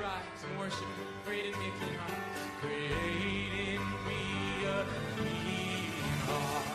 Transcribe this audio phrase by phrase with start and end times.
[0.00, 1.06] your eyes and worship Him.
[1.26, 2.20] Create in me a clean heart.
[2.60, 4.84] Create in me a
[5.16, 5.92] clean
[6.26, 6.69] heart.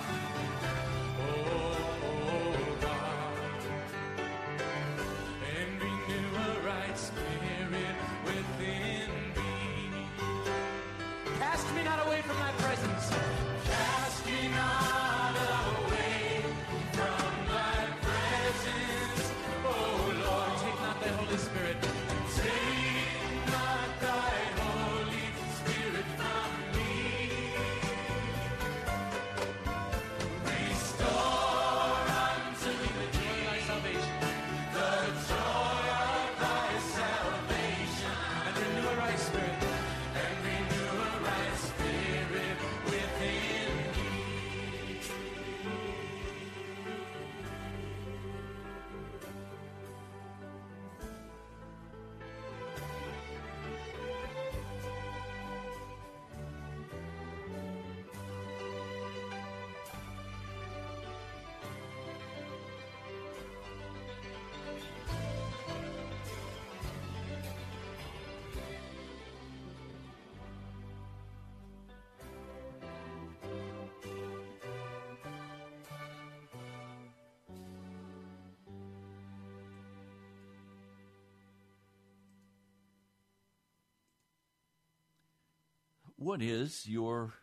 [86.25, 87.35] What is your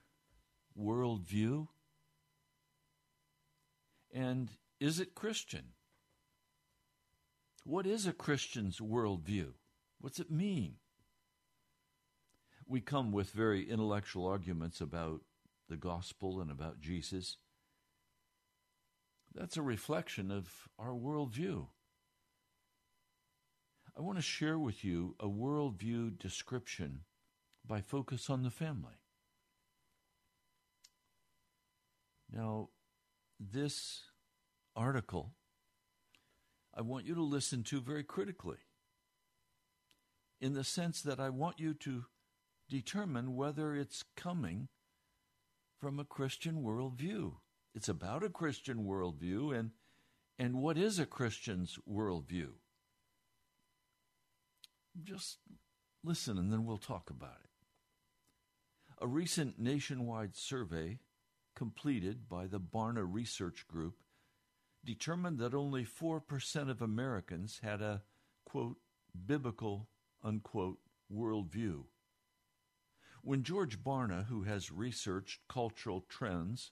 [0.76, 1.69] worldview?
[4.12, 4.50] And
[4.81, 5.67] is it Christian?
[7.62, 9.52] What is a Christian's worldview?
[10.00, 10.79] What's it mean?
[12.67, 15.20] We come with very intellectual arguments about
[15.69, 17.37] the gospel and about Jesus.
[19.32, 21.69] That's a reflection of our worldview.
[23.96, 27.02] I want to share with you a worldview description
[27.67, 28.94] by Focus on the Family.
[32.31, 32.70] Now,
[33.38, 34.03] this
[34.75, 35.35] article
[36.75, 38.56] I want you to listen to very critically,
[40.41, 42.06] in the sense that I want you to
[42.69, 44.69] determine whether it's coming
[45.79, 47.35] from a Christian worldview.
[47.75, 49.73] It's about a Christian worldview, and,
[50.38, 52.53] and what is a Christian's worldview?
[55.03, 55.38] Just
[56.03, 57.50] listen, and then we'll talk about it.
[59.02, 61.00] A recent nationwide survey
[61.56, 63.96] completed by the Barna Research Group
[64.84, 68.04] determined that only 4% of Americans had a,
[68.44, 68.76] quote,
[69.26, 69.88] biblical,
[70.22, 70.78] unquote,
[71.12, 71.82] worldview.
[73.22, 76.70] When George Barna, who has researched cultural trends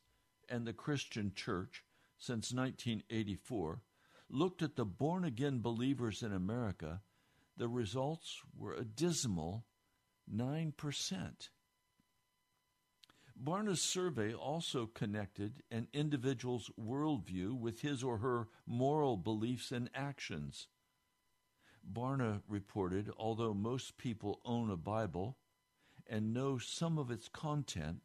[0.48, 1.84] and the Christian church
[2.16, 3.82] since 1984,
[4.28, 7.02] looked at the born again believers in America,
[7.56, 9.64] the results were a dismal
[10.32, 11.48] 9%.
[13.42, 20.68] Barna's survey also connected an individual's worldview with his or her moral beliefs and actions.
[21.90, 25.38] Barna reported although most people own a Bible
[26.06, 28.02] and know some of its content,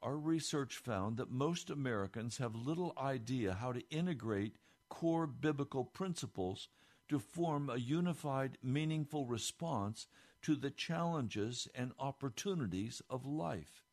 [0.00, 4.56] our research found that most Americans have little idea how to integrate
[4.88, 6.68] core biblical principles
[7.08, 10.06] to form a unified, meaningful response
[10.40, 13.87] to the challenges and opportunities of life.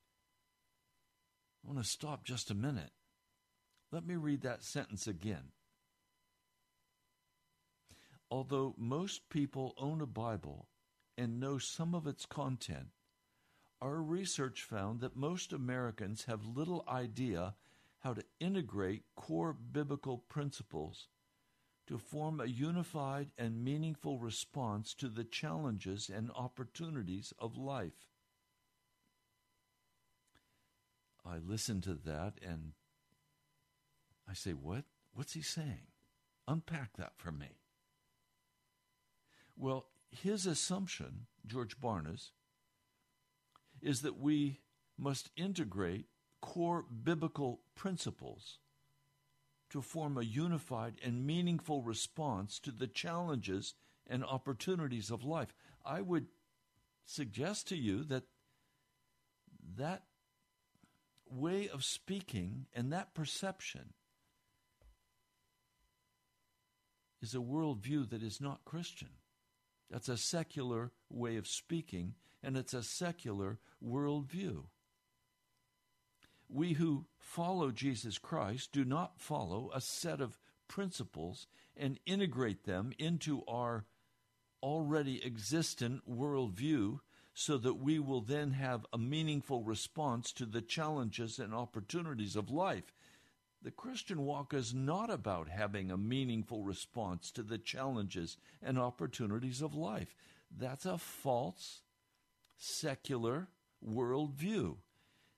[1.66, 2.92] I want to stop just a minute.
[3.92, 5.52] Let me read that sentence again.
[8.30, 10.68] Although most people own a Bible
[11.18, 12.90] and know some of its content,
[13.82, 17.56] our research found that most Americans have little idea
[18.00, 21.08] how to integrate core biblical principles
[21.88, 28.15] to form a unified and meaningful response to the challenges and opportunities of life.
[31.26, 32.74] I listen to that and
[34.30, 34.86] I say, What?
[35.14, 35.88] What's he saying?
[36.48, 37.60] Unpack that for me.
[39.58, 42.32] Well, his assumption, George Barna's,
[43.82, 44.60] is that we
[44.98, 46.06] must integrate
[46.42, 48.60] core biblical principles
[49.70, 53.74] to form a unified and meaningful response to the challenges
[54.08, 55.54] and opportunities of life.
[55.84, 56.28] I would
[57.04, 58.24] suggest to you that
[59.78, 60.04] that
[61.30, 63.94] way of speaking and that perception
[67.22, 69.10] is a worldview that is not Christian.
[69.90, 74.66] That's a secular way of speaking, and it's a secular worldview.
[76.50, 80.38] We who follow Jesus Christ do not follow a set of
[80.68, 83.86] principles and integrate them into our
[84.62, 87.00] already existent worldview
[87.38, 92.50] so that we will then have a meaningful response to the challenges and opportunities of
[92.50, 92.94] life.
[93.62, 99.62] The Christian walk is not about having a meaningful response to the challenges and opportunities
[99.62, 100.16] of life.
[100.50, 101.82] That's a false,
[102.58, 103.50] secular
[103.86, 104.78] worldview.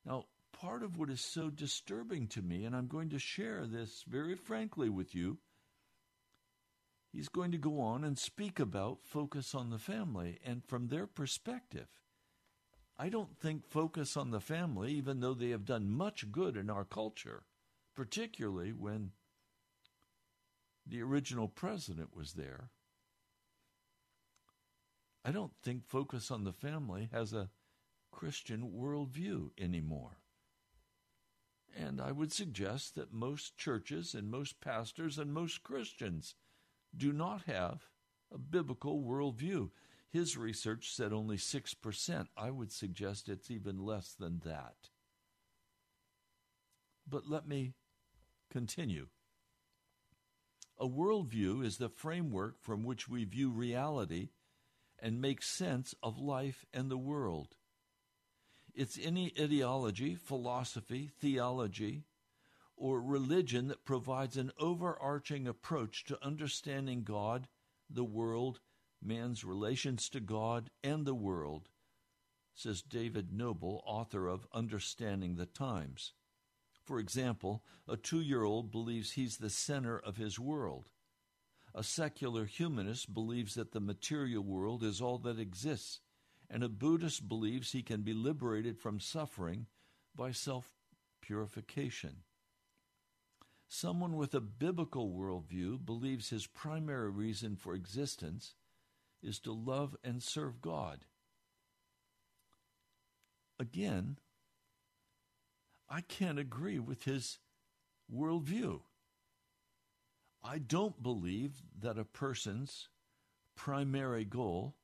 [0.05, 4.03] Now, part of what is so disturbing to me, and I'm going to share this
[4.07, 5.39] very frankly with you,
[7.17, 10.37] he's going to go on and speak about focus on the family.
[10.45, 11.87] And from their perspective,
[12.95, 16.69] I don't think focus on the family, even though they have done much good in
[16.69, 17.43] our culture,
[17.95, 19.13] particularly when
[20.85, 22.69] the original president was there.
[25.25, 27.49] I don't think focus on the family has a
[28.11, 30.19] Christian worldview anymore.
[31.75, 36.35] And I would suggest that most churches and most pastors and most Christians
[36.97, 37.83] do not have
[38.33, 39.69] a biblical worldview.
[40.09, 42.27] His research said only 6%.
[42.35, 44.89] I would suggest it's even less than that.
[47.07, 47.73] But let me
[48.49, 49.07] continue.
[50.79, 54.29] A worldview is the framework from which we view reality
[54.99, 57.55] and make sense of life and the world.
[58.73, 62.03] It's any ideology, philosophy, theology,
[62.77, 67.47] or religion that provides an overarching approach to understanding God,
[67.89, 68.59] the world,
[69.01, 71.69] man's relations to God and the world,
[72.53, 76.13] says David Noebel, author of Understanding the Times.
[76.83, 80.89] For example, a two year old believes he's the center of his world.
[81.75, 85.99] A secular humanist believes that the material world is all that exists,
[86.49, 89.67] and a Buddhist believes he can be liberated from suffering
[90.15, 90.73] by self
[91.21, 92.23] purification.
[93.67, 98.55] Someone with a biblical worldview believes his primary reason for existence
[99.21, 100.99] is to love and serve God.
[103.59, 104.17] Again,
[105.89, 107.39] I can't agree with his
[108.13, 108.81] worldview.
[110.43, 112.87] I don't believe that a person's
[113.55, 114.75] primary goal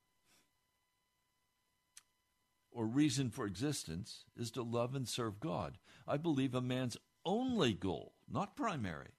[2.72, 5.78] or reason for existence is to love and serve God.
[6.08, 9.14] I believe a man's only goal, not primary,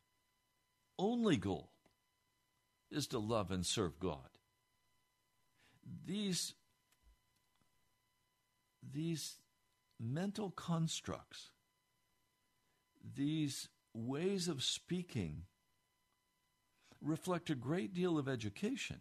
[0.98, 1.70] only goal
[2.90, 4.38] is to love and serve God.
[6.06, 6.54] These,
[8.92, 9.38] these
[10.00, 11.50] mental constructs,
[13.14, 15.42] these ways of speaking,
[17.02, 19.00] reflect a great deal of education,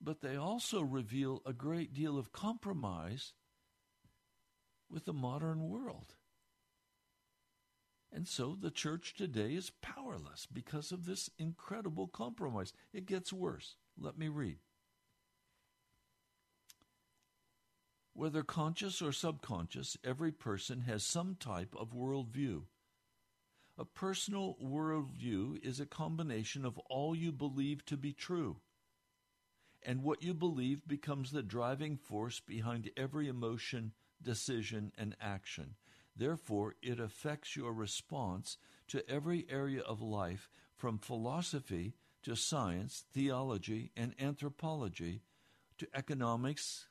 [0.00, 3.32] but they also reveal a great deal of compromise
[4.90, 6.14] with the modern world.
[8.14, 12.72] And so the church today is powerless because of this incredible compromise.
[12.92, 13.74] It gets worse.
[13.98, 14.58] Let me read.
[18.12, 22.62] Whether conscious or subconscious, every person has some type of worldview.
[23.76, 28.58] A personal worldview is a combination of all you believe to be true.
[29.82, 33.92] And what you believe becomes the driving force behind every emotion,
[34.22, 35.74] decision, and action.
[36.16, 38.56] Therefore, it affects your response
[38.88, 45.22] to every area of life from philosophy to science, theology, and anthropology
[45.78, 46.86] to economics,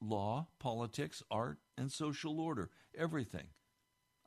[0.00, 2.70] law, politics, art, and social order.
[2.96, 3.48] Everything.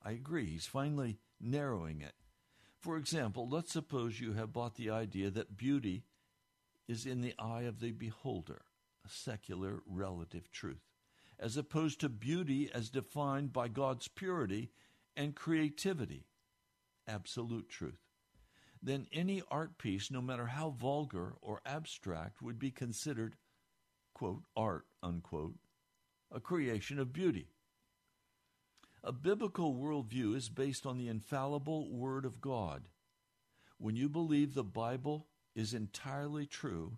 [0.04, 0.46] I agree.
[0.46, 2.14] He's finally narrowing it.
[2.80, 6.06] For example, let's suppose you have bought the idea that beauty
[6.88, 8.62] is in the eye of the beholder,
[9.06, 10.88] a secular relative truth
[11.40, 14.72] as opposed to beauty as defined by God's purity
[15.16, 16.26] and creativity,
[17.08, 18.02] absolute truth,
[18.82, 23.36] then any art piece, no matter how vulgar or abstract, would be considered,
[24.14, 25.56] quote, art, unquote,
[26.32, 27.48] a creation of beauty.
[29.04, 32.90] A biblical worldview is based on the infallible Word of God.
[33.78, 36.98] When you believe the Bible is entirely true,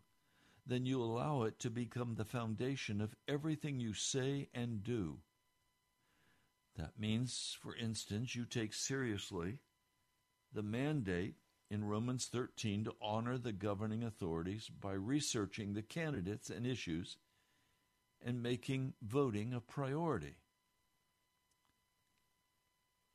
[0.70, 5.18] then you allow it to become the foundation of everything you say and do.
[6.78, 9.60] That means, for instance, you take seriously
[10.54, 11.36] the mandate
[11.70, 17.18] in Romans 13 to honor the governing authorities by researching the candidates and issues
[18.26, 20.38] and making voting a priority.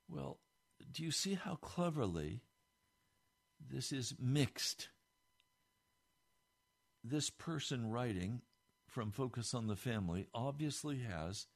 [0.08, 0.38] Well,
[0.92, 2.42] do you see how cleverly
[3.60, 4.88] this is mixed?
[7.04, 8.40] This person writing
[8.88, 11.46] from Focus on the Family obviously has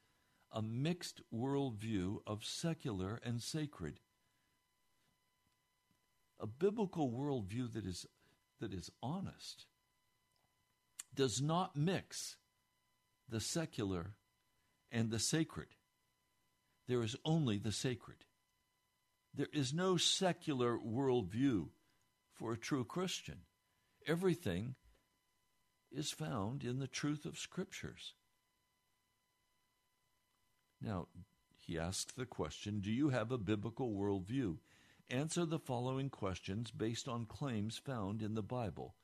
[0.53, 4.01] a mixed worldview of secular and sacred.
[6.39, 8.07] A biblical worldview that is,
[8.61, 9.67] that is honest
[11.15, 12.37] does not mix
[13.29, 14.13] the secular
[14.93, 15.69] and the sacred.
[16.87, 18.25] There is only the sacred.
[19.35, 21.69] There is no secular worldview
[22.33, 23.41] for a true Christian.
[24.07, 24.75] Everything
[25.91, 28.15] is found in the truth of Scriptures.
[30.81, 31.09] Now,
[31.59, 34.59] he asks the question Do you have a biblical worldview?
[35.11, 38.95] Answer the following questions based on claims found in the Bible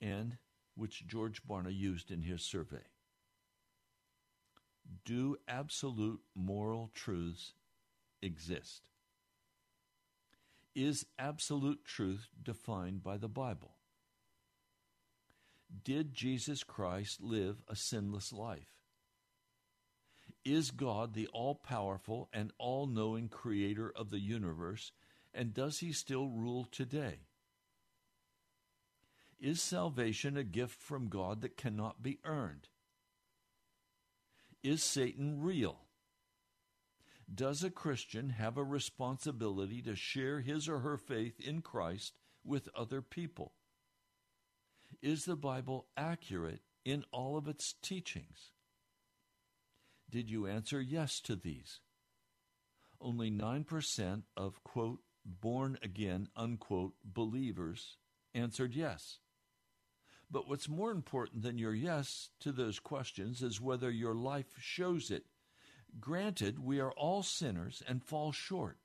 [0.00, 0.38] and
[0.74, 2.82] which George Barna used in his survey.
[5.04, 7.52] Do absolute moral truths
[8.20, 8.82] exist?
[10.74, 13.76] Is absolute truth defined by the Bible?
[15.82, 18.74] Did Jesus Christ live a sinless life?
[20.44, 24.92] Is God the all powerful and all knowing creator of the universe,
[25.32, 27.20] and does he still rule today?
[29.40, 32.68] Is salvation a gift from God that cannot be earned?
[34.62, 35.80] Is Satan real?
[37.32, 42.68] Does a Christian have a responsibility to share his or her faith in Christ with
[42.74, 43.52] other people?
[45.04, 48.52] Is the Bible accurate in all of its teachings?
[50.08, 51.80] Did you answer yes to these?
[53.02, 57.98] Only 9% of, quote, born again, unquote, believers
[58.32, 59.18] answered yes.
[60.30, 65.10] But what's more important than your yes to those questions is whether your life shows
[65.10, 65.26] it.
[66.00, 68.78] Granted, we are all sinners and fall short.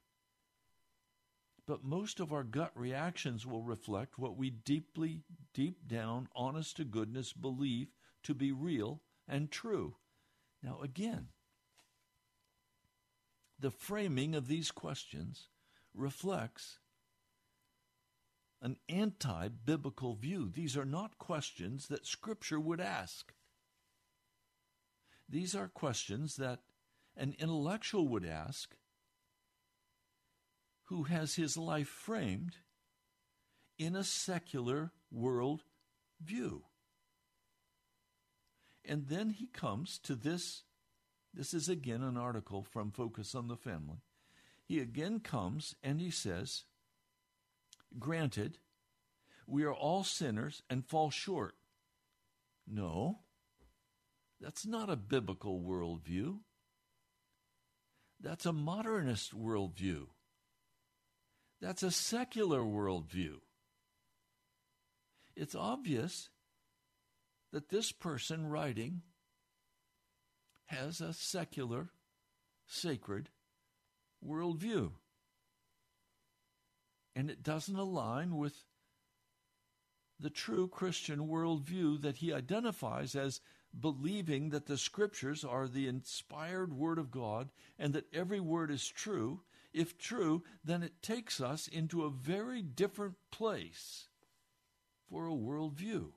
[1.69, 5.21] But most of our gut reactions will reflect what we deeply,
[5.53, 7.89] deep down, honest to goodness, believe
[8.23, 9.97] to be real and true.
[10.63, 11.27] Now, again,
[13.59, 15.49] the framing of these questions
[15.93, 16.79] reflects
[18.63, 20.49] an anti biblical view.
[20.49, 23.31] These are not questions that Scripture would ask.
[25.29, 26.61] These are questions that
[27.15, 28.75] an intellectual would ask
[30.89, 32.57] who has his life framed
[33.77, 35.63] in a secular world
[36.19, 36.63] view.
[38.83, 40.63] And then he comes to this.
[41.31, 44.01] This is again an article from Focus on the Family.
[44.65, 46.63] He again comes and he says,
[47.99, 48.57] Granted,
[49.45, 51.53] we are all sinners and fall short.
[52.67, 53.19] No,
[54.41, 56.39] that's not a biblical worldview.
[58.19, 60.07] That's a modernist worldview.
[61.61, 63.35] That's a secular worldview.
[65.35, 66.29] It's obvious
[67.51, 69.01] that this person writing
[70.67, 71.89] has a secular,
[72.67, 73.29] sacred
[74.25, 74.91] worldview.
[77.15, 78.53] And it doesn't align with
[80.19, 83.41] the true Christian worldview that he identifies as
[83.77, 88.87] believing that the scriptures are the inspired word of God and that every word is
[88.87, 89.41] true.
[89.73, 94.07] If true, then it takes us into a very different place
[95.09, 96.11] for a worldview.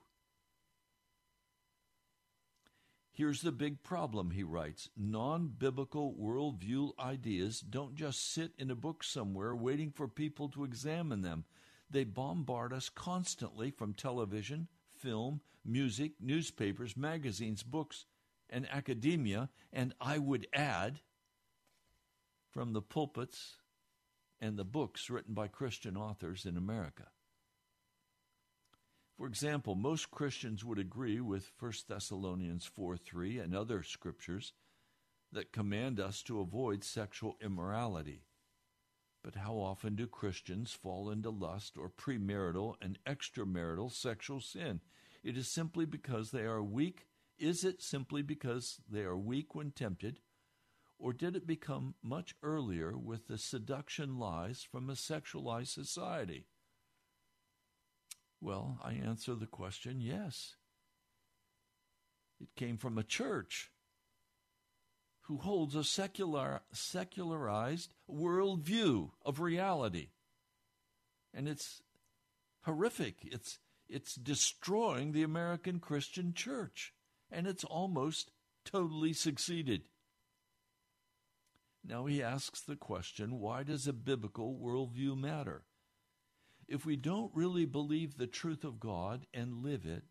[3.14, 4.88] Here's the big problem, he writes.
[4.96, 10.64] Non biblical worldview ideas don't just sit in a book somewhere waiting for people to
[10.64, 11.44] examine them.
[11.90, 14.68] They bombard us constantly from television,
[14.98, 18.06] film, music, newspapers, magazines, books,
[18.48, 21.00] and academia, and I would add,
[22.52, 23.56] from the pulpits
[24.40, 27.08] and the books written by Christian authors in America.
[29.16, 34.52] For example, most Christians would agree with 1 Thessalonians 4 3 and other scriptures
[35.32, 38.24] that command us to avoid sexual immorality.
[39.22, 44.80] But how often do Christians fall into lust or premarital and extramarital sexual sin?
[45.22, 47.06] It is simply because they are weak.
[47.38, 50.20] Is it simply because they are weak when tempted?
[51.02, 56.46] Or did it become much earlier with the seduction lies from a sexualized society?
[58.40, 60.54] Well, I answer the question yes.
[62.40, 63.72] It came from a church
[65.22, 70.10] who holds a secular, secularized worldview of reality.
[71.34, 71.82] And it's
[72.60, 73.16] horrific.
[73.22, 76.94] It's, it's destroying the American Christian church.
[77.28, 78.30] And it's almost
[78.64, 79.82] totally succeeded.
[81.84, 85.64] Now he asks the question why does a biblical worldview matter?
[86.68, 90.04] If we don't really believe the truth of God and live it,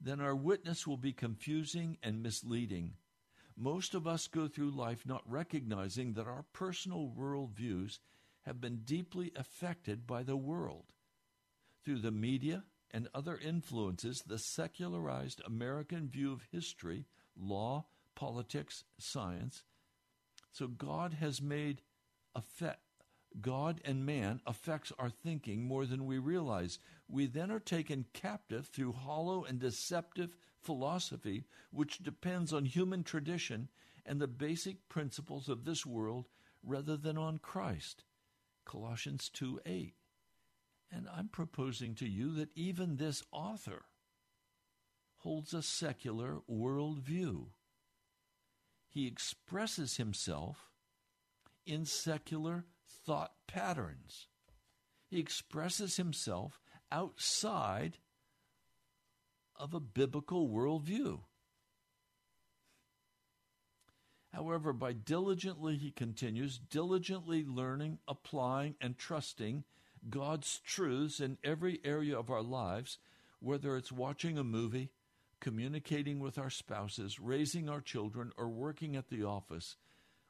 [0.00, 2.94] then our witness will be confusing and misleading.
[3.56, 7.98] Most of us go through life not recognizing that our personal worldviews
[8.42, 10.86] have been deeply affected by the world.
[11.84, 19.62] Through the media and other influences, the secularized American view of history, law, politics, science.
[20.52, 21.80] So God has made
[22.34, 22.82] effect,
[23.40, 26.78] God and man affects our thinking more than we realize.
[27.08, 33.68] We then are taken captive through hollow and deceptive philosophy, which depends on human tradition
[34.04, 36.28] and the basic principles of this world
[36.62, 38.04] rather than on Christ.
[38.64, 39.94] Colossians 2 8.
[40.90, 43.86] And I'm proposing to you that even this author
[45.16, 47.46] holds a secular worldview.
[48.92, 50.68] He expresses himself
[51.64, 52.66] in secular
[53.06, 54.26] thought patterns.
[55.08, 57.96] He expresses himself outside
[59.56, 61.20] of a biblical worldview.
[64.34, 69.64] However, by diligently, he continues, diligently learning, applying, and trusting
[70.10, 72.98] God's truths in every area of our lives,
[73.40, 74.90] whether it's watching a movie,
[75.42, 79.76] communicating with our spouses, raising our children, or working at the office,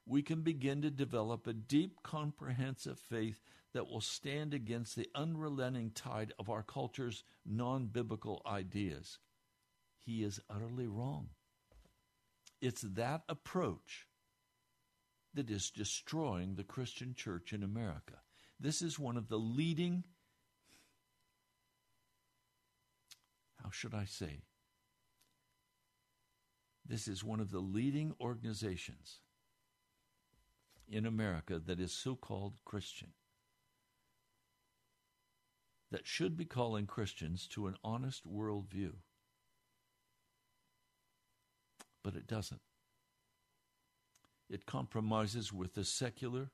[0.06, 3.42] we can begin to develop a deep, comprehensive faith
[3.74, 9.18] that will stand against the unrelenting tide of our culture's non biblical ideas.
[9.98, 11.28] He is utterly wrong.
[12.62, 14.06] It's that approach
[15.34, 18.14] that is destroying the Christian church in America.
[18.58, 20.04] This is one of the leading,
[23.62, 24.40] how should I say?
[26.86, 29.20] This is one of the leading organizations
[30.88, 33.12] in America that is so called Christian,
[35.90, 38.92] that should be calling Christians to an honest worldview.
[42.02, 42.60] But it doesn't.
[44.50, 46.50] It compromises with the secular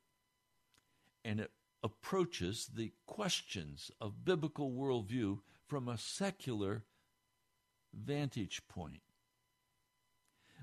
[1.24, 1.50] and it
[1.82, 6.84] approaches the questions of biblical worldview from a secular
[7.92, 9.02] vantage point.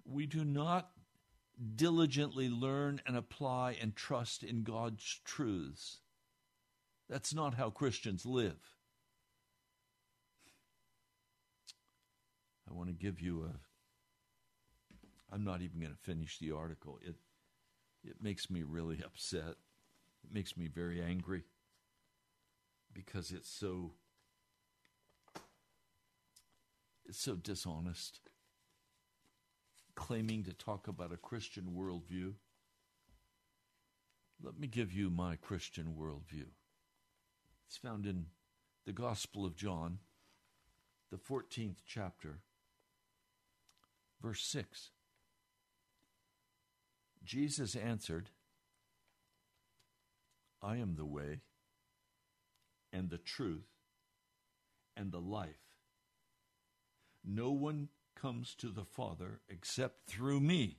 [0.05, 0.91] We do not
[1.75, 5.99] diligently learn and apply and trust in God's truths.
[7.09, 8.59] That's not how Christians live.
[12.69, 13.53] I want to give you a
[15.33, 16.99] I'm not even going to finish the article.
[17.01, 17.15] It
[18.03, 19.55] it makes me really upset.
[20.23, 21.43] It makes me very angry
[22.93, 23.93] because it's so
[27.05, 28.19] it's so dishonest
[29.95, 32.33] claiming to talk about a Christian worldview.
[34.43, 36.47] Let me give you my Christian worldview.
[37.67, 38.25] It's found in
[38.85, 39.99] the Gospel of John,
[41.11, 42.39] the 14th chapter,
[44.21, 44.91] verse 6.
[47.23, 48.29] Jesus answered,
[50.61, 51.41] I am the way
[52.93, 53.67] and the truth
[54.95, 55.49] and the life.
[57.23, 60.77] No one comes to the Father except through me.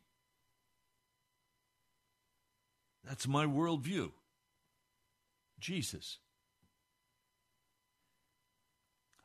[3.05, 4.11] That's my worldview.
[5.61, 6.19] Jesus.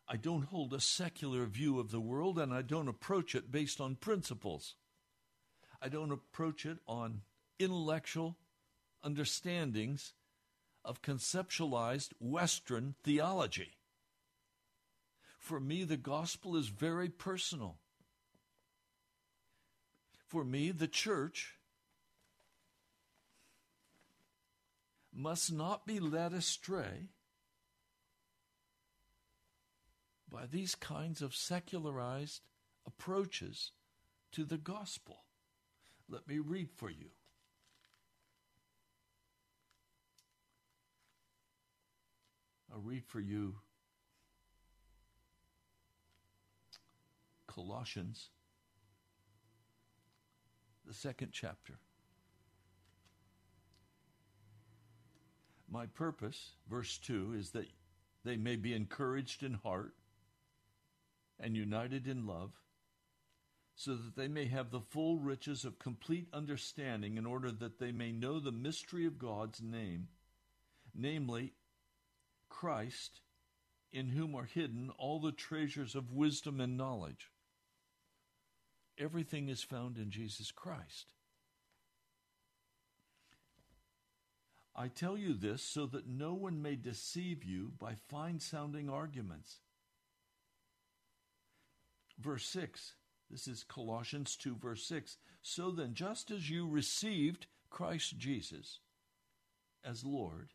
[0.07, 3.79] I don't hold a secular view of the world and I don't approach it based
[3.79, 4.75] on principles.
[5.81, 7.21] I don't approach it on
[7.59, 8.37] intellectual
[9.03, 10.13] understandings
[10.83, 13.77] of conceptualized Western theology.
[15.39, 17.77] For me, the gospel is very personal.
[20.31, 21.57] For me, the church
[25.13, 27.09] must not be led astray
[30.31, 32.39] by these kinds of secularized
[32.87, 33.71] approaches
[34.31, 35.25] to the gospel.
[36.07, 37.09] Let me read for you.
[42.73, 43.55] I'll read for you
[47.47, 48.29] Colossians,
[50.91, 51.79] the second chapter.
[55.71, 57.67] My purpose, verse 2, is that
[58.25, 59.93] they may be encouraged in heart
[61.39, 62.51] and united in love
[63.73, 67.93] so that they may have the full riches of complete understanding, in order that they
[67.93, 70.09] may know the mystery of God's name,
[70.93, 71.53] namely,
[72.49, 73.21] Christ,
[73.93, 77.31] in whom are hidden all the treasures of wisdom and knowledge.
[79.01, 81.13] Everything is found in Jesus Christ.
[84.75, 89.59] I tell you this so that no one may deceive you by fine sounding arguments.
[92.19, 92.93] Verse 6
[93.31, 95.17] this is Colossians 2, verse 6.
[95.41, 98.79] So then, just as you received Christ Jesus
[99.85, 100.49] as Lord,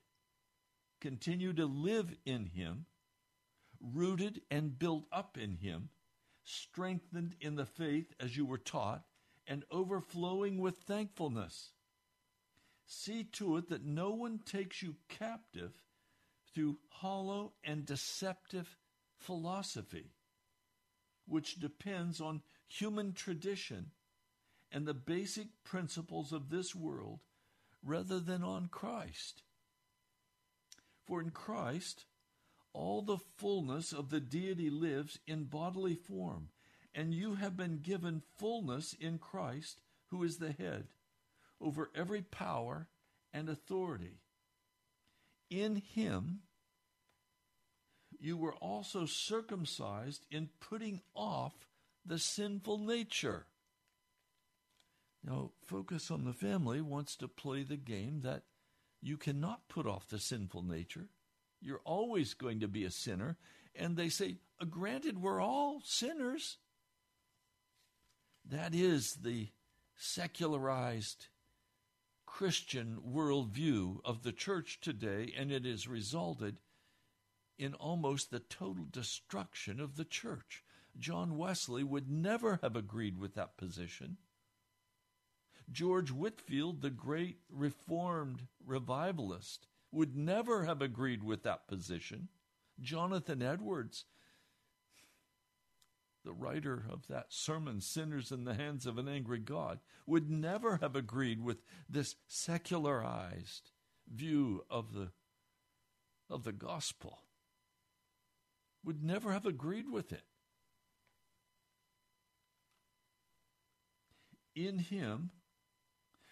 [1.00, 2.84] continue to live in him,
[3.80, 5.88] rooted and built up in him,
[6.46, 9.04] strengthened in the faith as you were taught,
[9.46, 11.70] and overflowing with thankfulness.
[12.86, 15.72] See to it that no one takes you captive
[16.54, 18.76] through hollow and deceptive
[19.18, 20.12] philosophy,
[21.26, 23.90] which depends on human tradition
[24.72, 27.20] and the basic principles of this world
[27.82, 29.42] rather than on Christ.
[31.06, 32.04] For in Christ,
[32.76, 36.48] all the fullness of the deity lives in bodily form,
[36.94, 40.88] and you have been given fullness in Christ, who is the head,
[41.60, 42.86] over every power
[43.32, 44.18] and authority.
[45.48, 46.40] In him,
[48.20, 51.68] you were also circumcised in putting off
[52.04, 53.46] the sinful nature.
[55.24, 58.42] Now, Focus on the Family wants to play the game that
[59.02, 61.08] you cannot put off the sinful nature.
[61.66, 63.36] You're always going to be a sinner.
[63.74, 66.58] And they say, uh, granted, we're all sinners.
[68.48, 69.48] That is the
[69.96, 71.26] secularized
[72.24, 76.58] Christian worldview of the church today, and it has resulted
[77.58, 80.62] in almost the total destruction of the church.
[80.96, 84.18] John Wesley would never have agreed with that position.
[85.72, 92.28] George Whitefield, the great Reformed revivalist, would never have agreed with that position.
[92.80, 94.04] Jonathan Edwards,
[96.24, 100.78] the writer of that sermon, Sinners in the Hands of an Angry God, would never
[100.78, 103.70] have agreed with this secularized
[104.12, 105.10] view of the,
[106.28, 107.20] of the gospel.
[108.84, 110.24] Would never have agreed with it.
[114.54, 115.30] In him,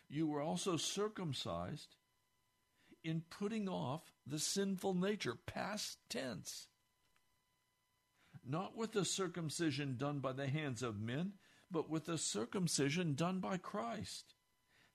[0.09, 1.97] you were also circumcised
[3.05, 6.69] in putting off the sinful nature, past tense
[8.47, 11.33] not with the circumcision done by the hands of men,
[11.71, 14.35] but with the circumcision done by Christ,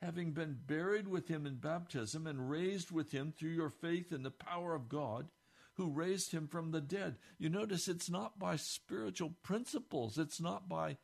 [0.02, 4.24] having been buried with him in baptism and raised with him through your faith in
[4.24, 5.30] the power of God,
[5.76, 7.18] who raised him from the dead.
[7.38, 10.98] You notice it's not by spiritual principles, it's not by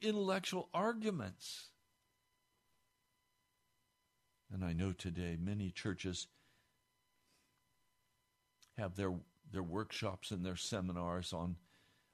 [0.00, 1.70] intellectual arguments.
[4.52, 6.28] And I know today many churches
[8.78, 9.12] have their
[9.52, 11.56] their workshops and their seminars on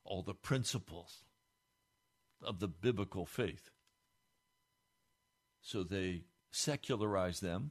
[0.05, 1.25] all the principles
[2.43, 3.71] of the biblical faith.
[5.61, 7.71] So they secularize them,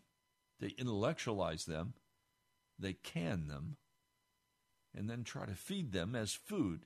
[0.60, 1.94] they intellectualize them,
[2.80, 3.78] they can them,
[4.96, 6.86] and then try to feed them as food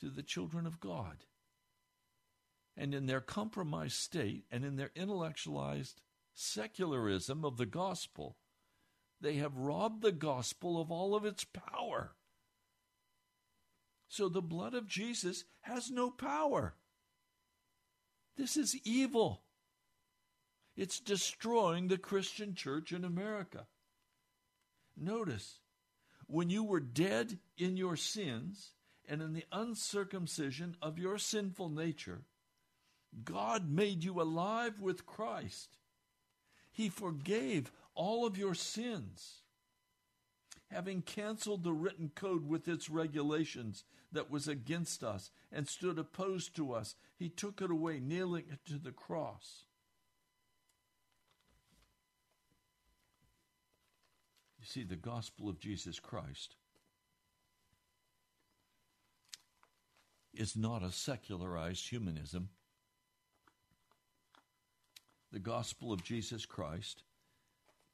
[0.00, 1.18] to the children of God.
[2.76, 6.00] And in their compromised state and in their intellectualized
[6.34, 8.36] secularism of the gospel,
[9.20, 12.16] they have robbed the gospel of all of its power.
[14.08, 16.74] So the blood of Jesus has no power.
[18.36, 19.42] This is evil.
[20.76, 23.66] It's destroying the Christian church in America.
[24.96, 25.60] Notice,
[26.26, 28.72] when you were dead in your sins
[29.08, 32.22] and in the uncircumcision of your sinful nature,
[33.24, 35.78] God made you alive with Christ.
[36.72, 39.42] He forgave all of your sins
[40.72, 46.56] having canceled the written code with its regulations that was against us and stood opposed
[46.56, 49.64] to us, he took it away, nailing it to the cross.
[54.58, 56.56] You see, the gospel of Jesus Christ
[60.32, 62.48] is not a secularized humanism.
[65.32, 67.04] The gospel of Jesus Christ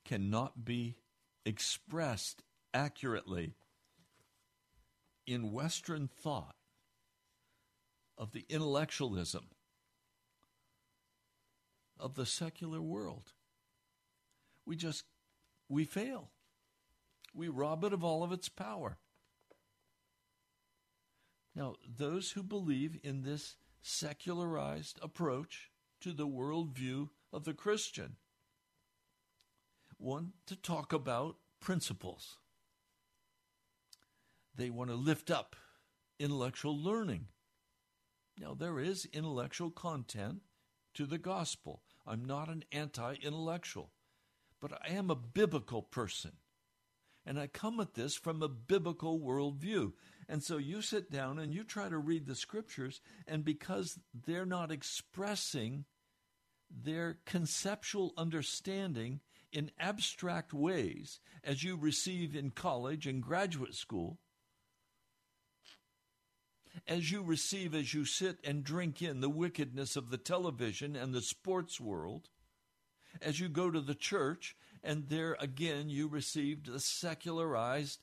[0.04, 0.96] cannot be
[1.46, 2.42] expressed
[2.74, 3.54] accurately
[5.24, 6.56] in Western thought
[8.16, 9.46] of the intellectualism
[12.00, 13.32] of the secular world.
[14.66, 15.04] We just,
[15.68, 16.30] we fail.
[17.34, 18.98] We rob it of all of its power.
[21.54, 25.70] Now, those who believe in this secularized approach
[26.00, 28.16] to the worldview of the Christian
[29.98, 32.38] want to talk about principles.
[34.54, 35.56] They want to lift up
[36.18, 37.26] intellectual learning.
[38.40, 40.42] Now, there is intellectual content
[40.94, 41.82] to the gospel.
[42.06, 43.92] I'm not an anti intellectual,
[44.60, 46.32] but I am a biblical person.
[47.26, 49.92] And I come at this from a biblical worldview.
[50.28, 54.46] And so you sit down and you try to read the scriptures, and because they're
[54.46, 55.84] not expressing
[56.70, 59.20] their conceptual understanding
[59.52, 64.18] in abstract ways as you receive in college and graduate school,
[66.86, 71.14] as you receive as you sit and drink in the wickedness of the television and
[71.14, 72.28] the sports world,
[73.22, 78.00] as you go to the church and there again you received the secularized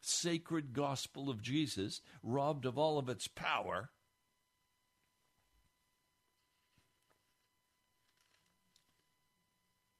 [0.00, 3.90] sacred gospel of Jesus, robbed of all of its power.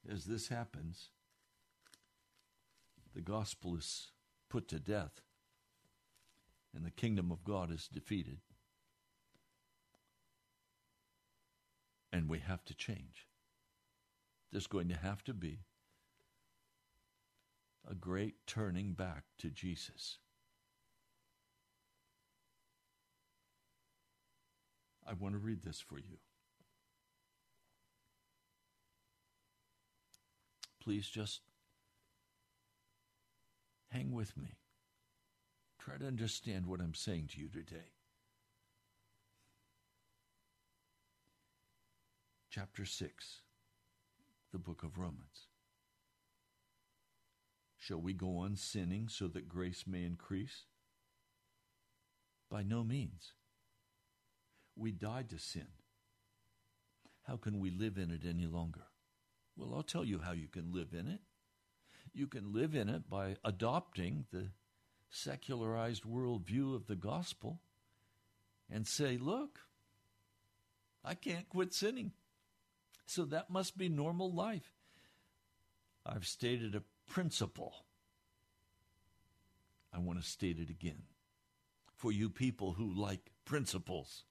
[0.09, 1.09] As this happens,
[3.15, 4.11] the gospel is
[4.49, 5.21] put to death
[6.75, 8.39] and the kingdom of God is defeated.
[12.11, 13.27] And we have to change.
[14.51, 15.59] There's going to have to be
[17.89, 20.17] a great turning back to Jesus.
[25.05, 26.17] I want to read this for you.
[30.83, 31.39] Please just
[33.89, 34.57] hang with me.
[35.79, 37.93] Try to understand what I'm saying to you today.
[42.49, 43.39] Chapter 6,
[44.51, 45.47] the book of Romans.
[47.77, 50.65] Shall we go on sinning so that grace may increase?
[52.51, 53.33] By no means.
[54.75, 55.67] We died to sin.
[57.23, 58.83] How can we live in it any longer?
[59.55, 61.21] Well, I'll tell you how you can live in it.
[62.13, 64.49] You can live in it by adopting the
[65.09, 67.59] secularized worldview of the gospel
[68.69, 69.59] and say, Look,
[71.03, 72.11] I can't quit sinning.
[73.05, 74.73] So that must be normal life.
[76.05, 77.73] I've stated a principle.
[79.93, 81.03] I want to state it again
[81.95, 84.23] for you people who like principles.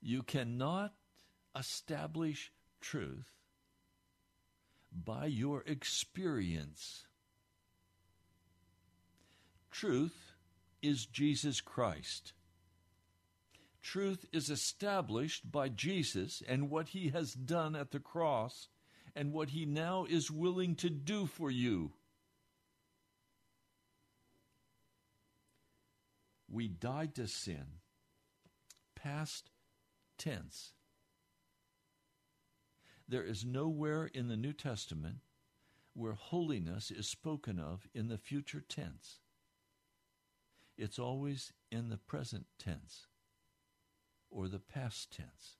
[0.00, 0.92] You cannot
[1.58, 2.52] establish
[2.86, 3.32] truth
[4.92, 7.04] by your experience.
[9.72, 10.32] Truth
[10.82, 12.32] is Jesus Christ.
[13.82, 18.68] Truth is established by Jesus and what he has done at the cross
[19.16, 21.92] and what he now is willing to do for you.
[26.48, 27.66] We died to sin,
[28.94, 29.50] past
[30.18, 30.72] tense.
[33.08, 35.18] There is nowhere in the New Testament
[35.94, 39.20] where holiness is spoken of in the future tense.
[40.76, 43.06] It's always in the present tense
[44.30, 45.56] or the past tense.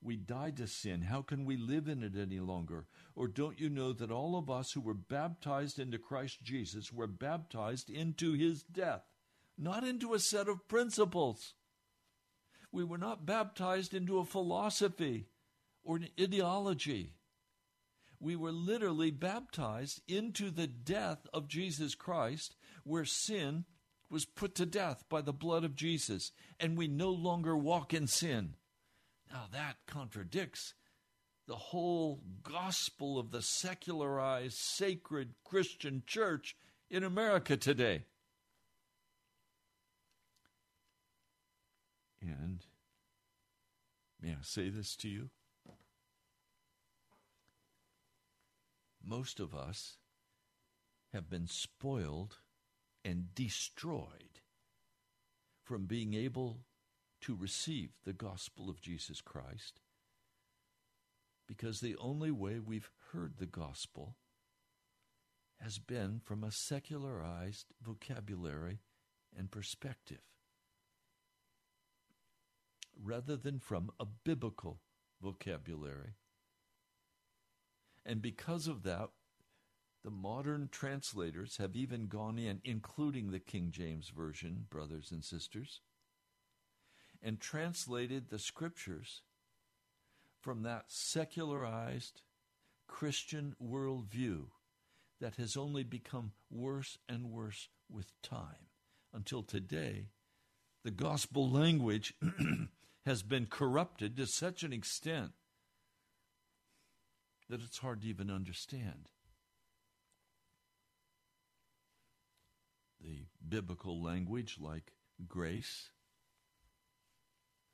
[0.00, 1.02] We died to sin.
[1.02, 2.86] How can we live in it any longer?
[3.14, 7.06] Or don't you know that all of us who were baptized into Christ Jesus were
[7.06, 9.04] baptized into his death,
[9.56, 11.54] not into a set of principles?
[12.72, 15.26] We were not baptized into a philosophy
[15.84, 17.12] or an ideology.
[18.18, 23.66] We were literally baptized into the death of Jesus Christ, where sin
[24.08, 28.06] was put to death by the blood of Jesus, and we no longer walk in
[28.06, 28.54] sin.
[29.30, 30.74] Now, that contradicts
[31.48, 36.56] the whole gospel of the secularized, sacred Christian church
[36.90, 38.04] in America today.
[42.22, 42.64] And
[44.20, 45.30] may I say this to you?
[49.04, 49.96] Most of us
[51.12, 52.38] have been spoiled
[53.04, 54.40] and destroyed
[55.64, 56.60] from being able
[57.22, 59.80] to receive the gospel of Jesus Christ
[61.46, 64.16] because the only way we've heard the gospel
[65.60, 68.80] has been from a secularized vocabulary
[69.36, 70.31] and perspective
[73.00, 74.80] rather than from a biblical
[75.20, 76.14] vocabulary.
[78.04, 79.10] And because of that,
[80.04, 85.80] the modern translators have even gone in, including the King James Version, brothers and sisters,
[87.22, 89.22] and translated the scriptures
[90.40, 92.22] from that secularized
[92.88, 94.46] Christian worldview
[95.20, 98.66] that has only become worse and worse with time
[99.14, 100.08] until today.
[100.82, 102.14] The gospel language
[103.04, 105.32] has been corrupted to such an extent
[107.48, 109.08] that it's hard to even understand.
[113.00, 114.92] The biblical language, like
[115.26, 115.90] grace,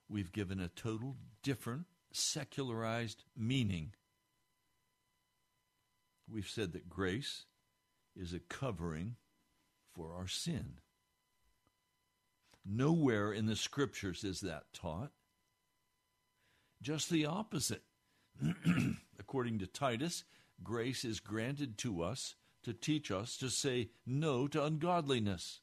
[0.09, 3.93] we've given a total different secularized meaning.
[6.31, 7.45] We've said that grace
[8.17, 9.17] is a covering
[9.95, 10.79] for our sin.
[12.65, 15.13] Nowhere in the scriptures is that taught.
[16.81, 17.83] Just the opposite.
[19.19, 20.25] According to Titus,
[20.63, 25.61] grace is granted to us to teach us to say no to ungodliness.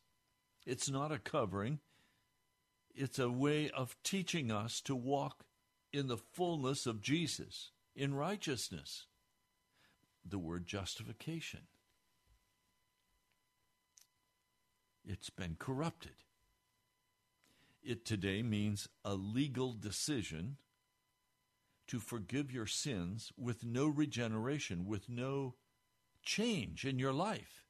[0.66, 1.80] It's not a covering,
[2.94, 5.46] it's a way of teaching us to walk
[5.92, 9.06] in the fullness of Jesus, in righteousness.
[10.28, 11.62] The word justification.
[15.06, 16.16] It's been corrupted.
[17.84, 20.58] It today means a legal decision
[21.88, 25.56] to forgive your sins with no regeneration, with no
[26.24, 27.64] change in your life.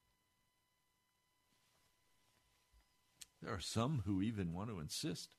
[3.41, 5.35] There are some who even want to insist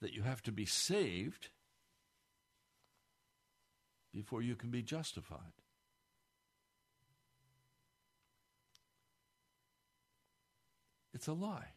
[0.00, 1.50] that you have to be saved
[4.12, 5.52] before you can be justified.
[11.12, 11.75] It's a lie.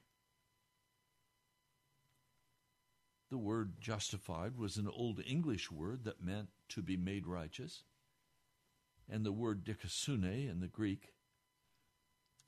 [3.30, 7.84] The word justified was an Old English word that meant to be made righteous.
[9.08, 11.14] And the word dikaiosune in the Greek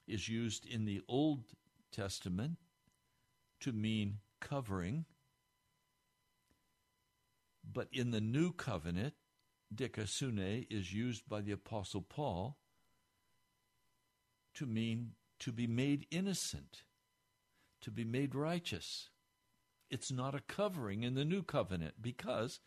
[0.08, 1.44] is used in the Old
[1.92, 2.58] Testament
[3.60, 5.06] to mean covering.
[7.64, 9.14] But in the New Covenant,
[9.74, 12.58] dikaiosune is used by the Apostle Paul
[14.56, 16.84] to mean to be made innocent,
[17.82, 19.11] to be made righteous
[19.92, 22.62] it's not a covering in the new covenant because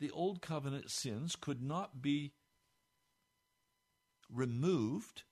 [0.00, 2.32] the old covenant sins could not be
[4.32, 5.22] removed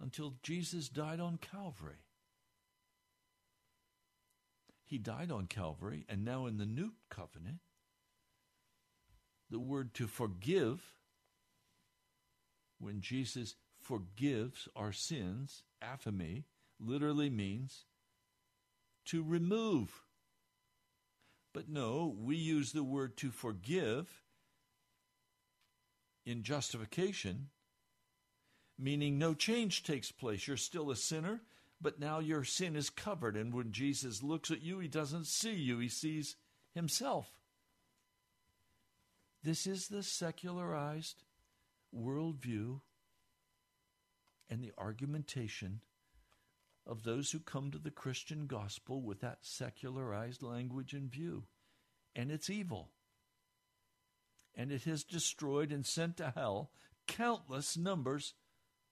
[0.00, 2.06] until Jesus died on Calvary.
[4.84, 7.58] He died on Calvary, and now in the new covenant,
[9.50, 10.80] the word to forgive,
[12.78, 16.44] when Jesus forgives our sins, aphiemi,
[16.78, 17.84] literally means
[19.06, 20.02] to remove.
[21.52, 24.22] But no, we use the word to forgive
[26.26, 27.48] in justification,
[28.78, 30.48] meaning no change takes place.
[30.48, 31.42] You're still a sinner,
[31.80, 33.36] but now your sin is covered.
[33.36, 36.36] And when Jesus looks at you, he doesn't see you, he sees
[36.74, 37.28] himself.
[39.42, 41.22] This is the secularized
[41.94, 42.80] worldview
[44.48, 45.80] and the argumentation
[46.86, 51.44] of those who come to the Christian gospel with that secularized language in view.
[52.14, 52.90] And it's evil.
[54.54, 56.70] And it has destroyed and sent to hell
[57.06, 58.34] countless numbers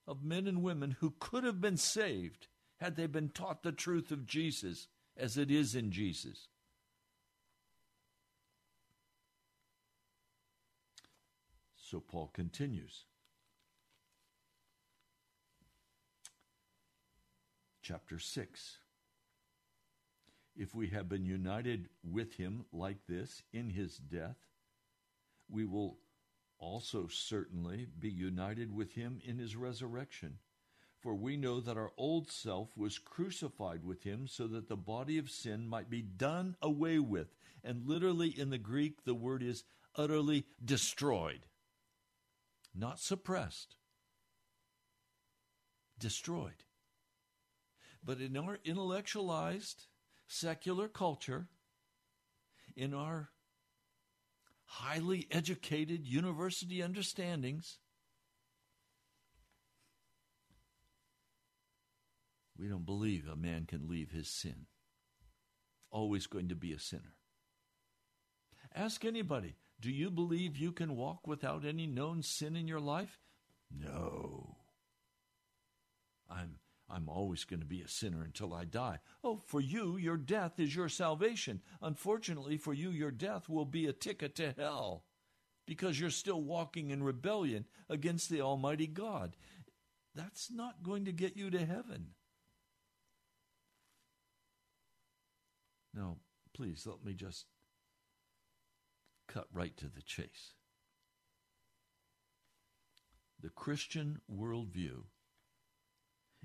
[0.06, 2.48] of men and women who could have been saved
[2.80, 6.48] had they been taught the truth of Jesus as it is in Jesus.
[11.76, 13.04] So Paul continues.
[17.82, 18.78] Chapter 6.
[20.54, 24.36] If we have been united with him like this in his death,
[25.48, 25.98] we will
[26.58, 30.38] also certainly be united with him in his resurrection.
[31.00, 35.18] For we know that our old self was crucified with him so that the body
[35.18, 37.34] of sin might be done away with.
[37.64, 39.64] And literally in the Greek, the word is
[39.96, 41.40] utterly destroyed,
[42.72, 43.74] not suppressed,
[45.98, 46.64] destroyed.
[48.04, 49.86] But in our intellectualized,
[50.26, 51.48] secular culture,
[52.76, 53.30] in our
[54.64, 57.78] highly educated university understandings,
[62.58, 64.66] we don't believe a man can leave his sin.
[65.90, 67.14] Always going to be a sinner.
[68.74, 73.20] Ask anybody, do you believe you can walk without any known sin in your life?
[73.70, 74.56] No.
[76.30, 76.56] I'm
[76.92, 78.98] I'm always going to be a sinner until I die.
[79.24, 81.62] Oh, for you, your death is your salvation.
[81.80, 85.04] Unfortunately, for you, your death will be a ticket to hell
[85.66, 89.36] because you're still walking in rebellion against the Almighty God.
[90.14, 92.08] That's not going to get you to heaven.
[95.94, 96.16] Now,
[96.54, 97.46] please let me just
[99.28, 100.52] cut right to the chase.
[103.40, 105.04] The Christian worldview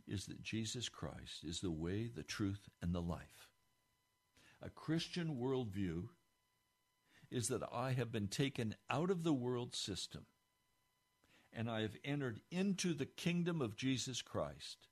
[0.07, 3.49] is that Jesus Christ is the way, the truth, and the life.
[4.61, 6.07] A Christian worldview
[7.29, 10.25] is that I have been taken out of the world system
[11.53, 14.87] and I have entered into the kingdom of Jesus Christ.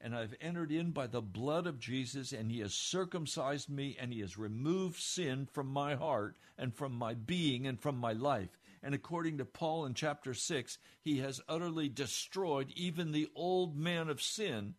[0.00, 4.12] And I've entered in by the blood of Jesus, and He has circumcised me, and
[4.12, 8.59] He has removed sin from my heart, and from my being, and from my life.
[8.82, 14.08] And according to Paul in chapter 6, he has utterly destroyed even the old man
[14.08, 14.74] of sin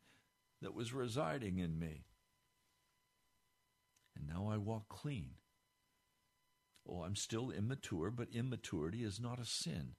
[0.61, 2.05] that was residing in me.
[4.15, 5.31] And now I walk clean.
[6.87, 9.95] Oh, I'm still immature, but immaturity is not a sin.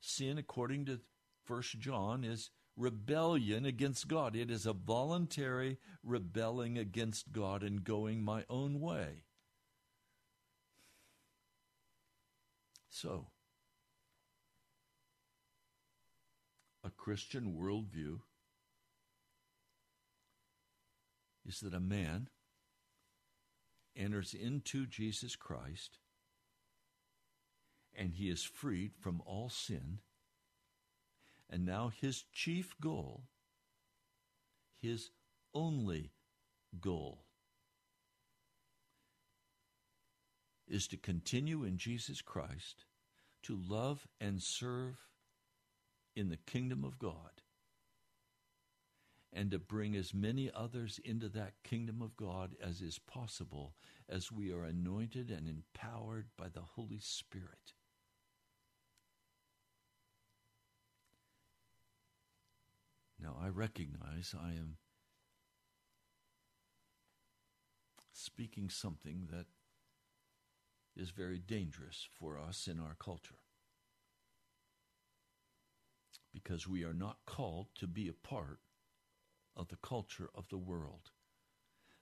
[0.00, 1.00] Sin, according to
[1.44, 4.36] First John, is rebellion against God.
[4.36, 9.24] It is a voluntary rebelling against God and going my own way.
[12.88, 13.28] So,
[16.84, 18.20] a Christian worldview
[21.44, 22.28] is that a man
[23.96, 25.98] enters into Jesus Christ
[27.92, 29.98] and he is freed from all sin.
[31.50, 33.24] And now his chief goal,
[34.80, 35.10] his
[35.52, 36.12] only
[36.80, 37.24] goal,
[40.68, 42.84] is to continue in Jesus Christ,
[43.42, 45.08] to love and serve
[46.14, 47.42] in the kingdom of God,
[49.32, 53.74] and to bring as many others into that kingdom of God as is possible
[54.08, 57.74] as we are anointed and empowered by the Holy Spirit.
[63.18, 64.76] Now, I recognize I am
[68.12, 69.46] speaking something that
[70.96, 73.41] is very dangerous for us in our culture.
[76.32, 78.60] Because we are not called to be a part
[79.56, 81.10] of the culture of the world.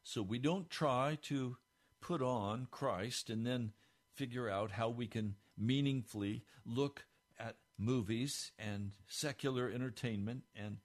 [0.03, 1.57] So we don't try to
[2.01, 3.73] put on Christ and then
[4.15, 7.07] figure out how we can meaningfully look
[7.39, 10.79] at movies and secular entertainment and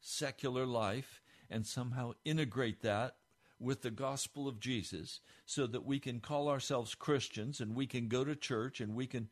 [0.00, 3.16] secular life and somehow integrate that
[3.58, 8.08] with the gospel of Jesus so that we can call ourselves Christians and we can
[8.08, 9.28] go to church and we can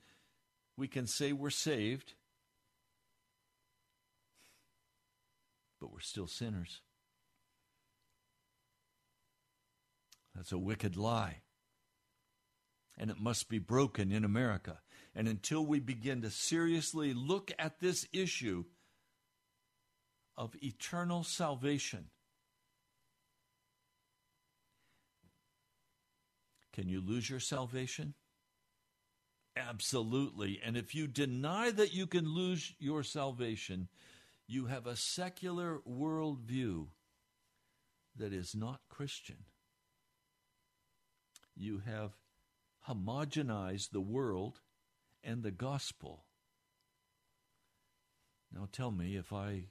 [0.76, 2.14] we can say we're saved
[5.80, 6.82] but we're still sinners.
[10.34, 11.42] That's a wicked lie.
[12.98, 14.78] And it must be broken in America.
[15.14, 18.64] And until we begin to seriously look at this issue
[20.36, 22.06] of eternal salvation,
[26.72, 28.14] can you lose your salvation?
[29.56, 30.60] Absolutely.
[30.64, 33.88] And if you deny that you can lose your salvation,
[34.50, 36.88] you have a secular worldview
[38.16, 39.44] that is not Christian.
[41.54, 42.14] You have
[42.88, 44.58] homogenized the world
[45.22, 46.24] and the gospel.
[48.52, 49.66] Now tell me if I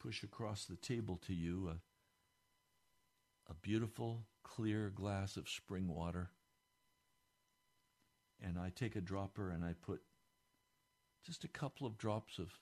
[0.00, 6.30] push across the table to you a, a beautiful, clear glass of spring water,
[8.42, 10.00] and I take a dropper and I put
[11.26, 12.58] just a couple of drops of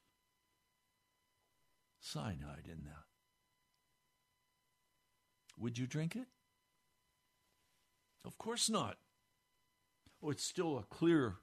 [2.01, 3.05] cyanide in that.
[5.59, 6.27] Would you drink it?
[8.25, 8.97] Of course not.
[10.23, 11.37] Oh, it's still a clear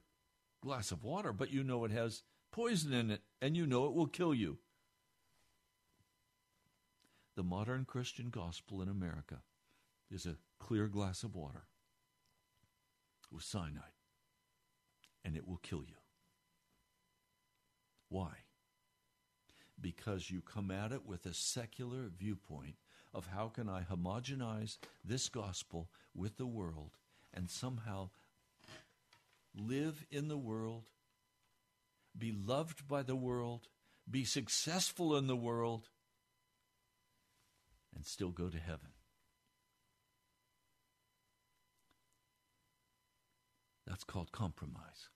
[0.60, 3.94] glass of water, but you know it has poison in it, and you know it
[3.94, 4.58] will kill you.
[7.36, 9.42] The modern Christian gospel in America
[10.10, 11.66] is a clear glass of water
[13.30, 13.84] with cyanide,
[15.24, 15.94] and it will kill you.
[18.08, 18.47] Why?
[19.80, 22.76] Because you come at it with a secular viewpoint
[23.14, 26.92] of how can I homogenize this gospel with the world
[27.32, 28.10] and somehow
[29.54, 30.84] live in the world,
[32.16, 33.68] be loved by the world,
[34.10, 35.88] be successful in the world,
[37.94, 38.90] and still go to heaven.
[43.86, 45.08] That's called compromise.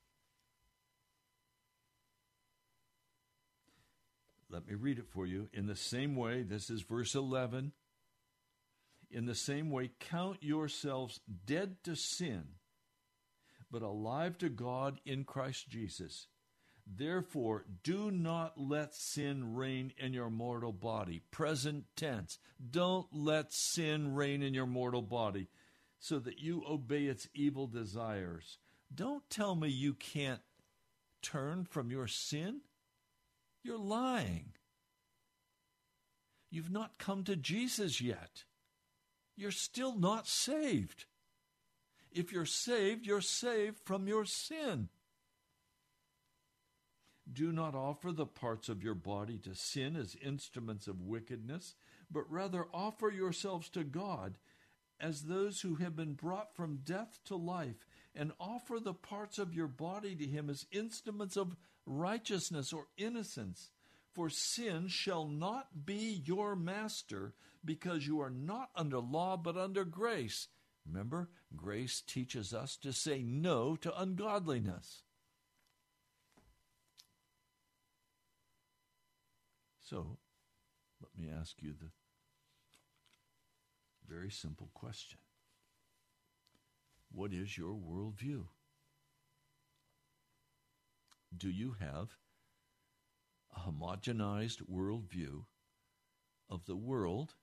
[4.53, 5.49] Let me read it for you.
[5.55, 7.73] In the same way, this is verse 11.
[9.11, 12.45] In the same way, count yourselves dead to sin,
[13.71, 16.27] but alive to God in Christ Jesus.
[16.87, 21.23] Therefore, do not let sin reign in your mortal body.
[21.31, 22.39] Present tense.
[22.71, 25.49] Don't let sin reign in your mortal body
[25.99, 28.59] so that you obey its evil desires.
[28.95, 30.41] Don't tell me you can't
[31.23, 32.61] turn from your sin.
[33.63, 34.53] You're lying.
[36.51, 38.45] You've not come to Jesus yet.
[39.37, 41.07] You're still not saved.
[42.11, 44.89] If you're saved, you're saved from your sin.
[47.33, 51.75] Do not offer the parts of your body to sin as instruments of wickedness,
[52.11, 54.37] but rather offer yourselves to God
[55.01, 59.55] as those who have been brought from death to life, and offer the parts of
[59.55, 61.57] your body to Him as instruments of
[61.87, 63.71] righteousness or innocence.
[64.13, 69.85] For sin shall not be your master, because you are not under law but under
[69.85, 70.49] grace.
[70.87, 75.03] Remember, grace teaches us to say no to ungodliness.
[79.81, 80.19] So,
[81.01, 81.91] let me ask you the
[84.09, 85.19] very simple question
[87.11, 88.45] What is your worldview?
[91.37, 92.17] Do you have
[93.55, 95.45] a homogenized worldview
[96.49, 97.35] of the world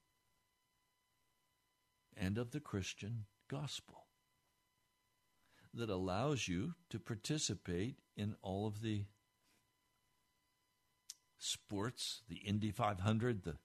[2.16, 4.08] and of the Christian gospel
[5.74, 9.06] that allows you to participate in all of the
[11.38, 13.58] sports, the Indy 500, the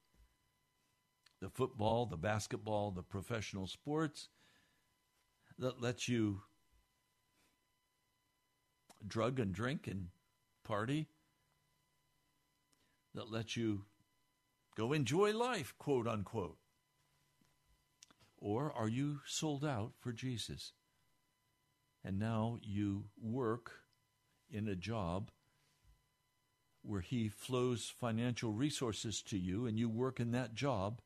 [1.40, 4.28] the football, the basketball, the professional sports
[5.58, 6.40] that lets you
[9.06, 10.06] drug and drink and
[10.64, 11.06] party
[13.14, 13.84] that lets you
[14.76, 16.58] go enjoy life, quote unquote?
[18.38, 20.72] Or are you sold out for Jesus?
[22.04, 23.72] And now you work
[24.50, 25.30] in a job
[26.82, 31.00] where He flows financial resources to you, and you work in that job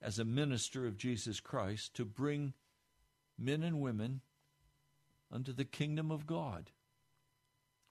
[0.00, 2.52] as a minister of Jesus Christ to bring
[3.36, 4.20] men and women
[5.32, 6.70] unto the kingdom of God.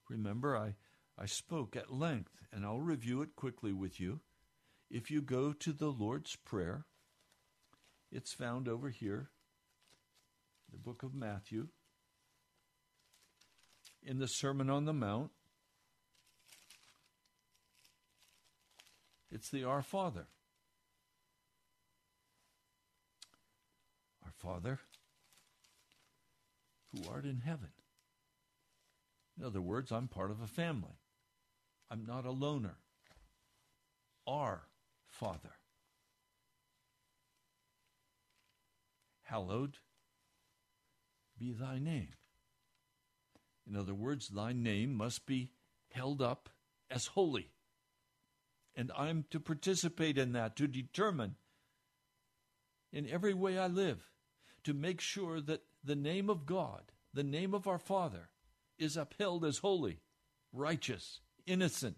[0.09, 0.75] Remember, I,
[1.17, 4.19] I spoke at length, and I'll review it quickly with you.
[4.89, 6.85] If you go to the Lord's Prayer,
[8.11, 9.29] it's found over here,
[10.71, 11.67] the book of Matthew,
[14.03, 15.31] in the Sermon on the Mount.
[19.31, 20.27] It's the Our Father.
[24.23, 24.79] Our Father,
[26.91, 27.69] who art in heaven.
[29.43, 31.01] In other words, I'm part of a family.
[31.91, 32.77] I'm not a loner.
[34.25, 34.69] Our
[35.05, 35.57] Father.
[39.23, 39.79] Hallowed
[41.37, 42.13] be thy name.
[43.69, 45.51] In other words, thy name must be
[45.91, 46.47] held up
[46.89, 47.51] as holy.
[48.77, 51.35] And I'm to participate in that, to determine
[52.93, 54.09] in every way I live,
[54.63, 58.29] to make sure that the name of God, the name of our Father,
[58.83, 59.99] is upheld as holy,
[60.51, 61.97] righteous, innocent.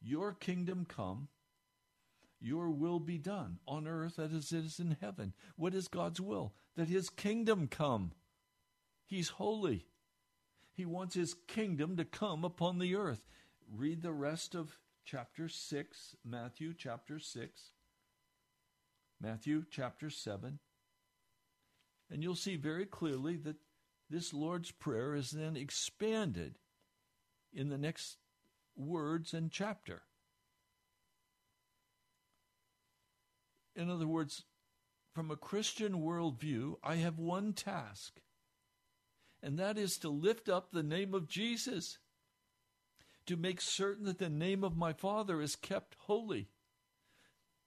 [0.00, 1.28] Your kingdom come,
[2.40, 5.32] your will be done on earth as it is in heaven.
[5.56, 6.52] What is God's will?
[6.76, 8.12] That his kingdom come.
[9.06, 9.86] He's holy.
[10.74, 13.26] He wants his kingdom to come upon the earth.
[13.72, 17.70] Read the rest of chapter 6, Matthew chapter 6,
[19.20, 20.58] Matthew chapter 7,
[22.14, 23.56] and you'll see very clearly that
[24.08, 26.54] this Lord's Prayer is then expanded
[27.52, 28.18] in the next
[28.76, 30.02] words and chapter.
[33.74, 34.44] In other words,
[35.12, 38.20] from a Christian worldview, I have one task,
[39.42, 41.98] and that is to lift up the name of Jesus,
[43.26, 46.46] to make certain that the name of my Father is kept holy,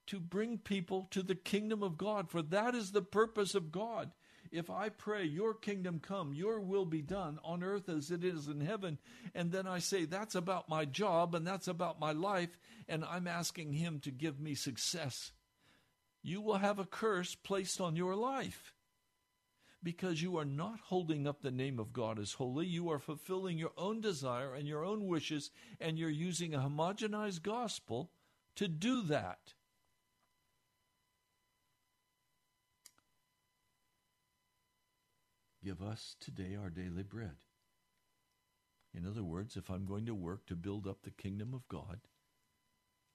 [0.06, 4.14] to bring people to the kingdom of God, for that is the purpose of God.
[4.52, 8.48] If I pray, Your kingdom come, Your will be done on earth as it is
[8.48, 8.98] in heaven,
[9.34, 13.28] and then I say, That's about my job and that's about my life, and I'm
[13.28, 15.32] asking Him to give me success.
[16.22, 18.74] You will have a curse placed on your life.
[19.84, 22.66] Because you are not holding up the name of God as holy.
[22.66, 27.44] You are fulfilling your own desire and your own wishes, and you're using a homogenized
[27.44, 28.12] gospel
[28.56, 29.54] to do that.
[35.68, 37.44] Give us today our daily bread.
[38.94, 42.00] In other words, if I'm going to work to build up the kingdom of God,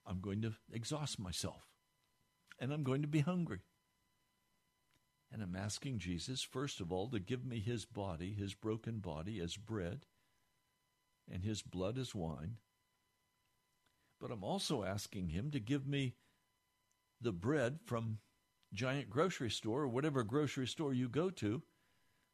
[0.04, 1.70] I'm going to exhaust myself
[2.60, 3.60] and I'm going to be hungry.
[5.32, 9.40] And I'm asking Jesus, first of all, to give me his body, his broken body,
[9.40, 10.04] as bread,
[11.32, 12.56] and his blood as wine.
[14.20, 16.16] But I'm also asking him to give me
[17.18, 18.18] the bread from
[18.74, 21.62] giant grocery store or whatever grocery store you go to,